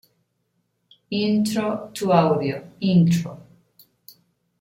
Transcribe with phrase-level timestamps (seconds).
[1.11, 3.39] Intro to Audio, Intro.